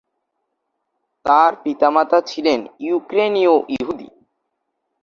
তার 1.25 1.51
পিতামাতা 1.63 2.19
ছিলেন 2.21 2.59
ইউক্রেনীয় 2.79 3.55
ইহুদি। 3.75 4.09